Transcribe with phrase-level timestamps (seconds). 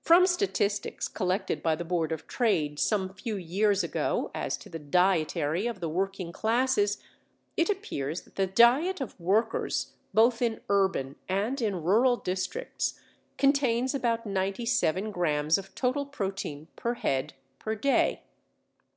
[0.00, 4.80] From statistics collected by the Board of Trade some few years ago as to the
[4.80, 6.98] dietary of the working classes
[7.56, 12.98] it appears that the diet of workers both in urban and in rural districts
[13.38, 18.24] contains about 97 grams of total protein per head per day.